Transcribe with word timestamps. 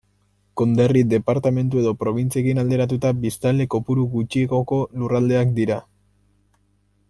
Konderri, 0.59 1.01
departamendu 1.09 1.81
edo 1.81 1.91
probintziekin 2.03 2.61
alderatuta 2.63 3.13
biztanle 3.27 3.69
kopuru 3.75 4.07
gutxiagoko 4.15 4.81
lurraldeak 5.03 5.57
dira. 5.61 5.79